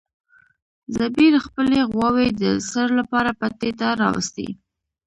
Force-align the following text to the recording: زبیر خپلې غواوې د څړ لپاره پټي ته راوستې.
زبیر 0.97 1.33
خپلې 1.45 1.79
غواوې 1.91 2.27
د 2.41 2.43
څړ 2.69 2.87
لپاره 2.99 3.29
پټي 3.39 3.71
ته 3.79 3.87
راوستې. 4.01 4.47